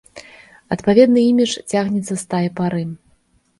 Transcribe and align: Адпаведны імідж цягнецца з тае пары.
Адпаведны 0.75 1.19
імідж 1.33 1.53
цягнецца 1.71 2.13
з 2.25 2.27
тае 2.35 2.43
пары. 2.63 2.83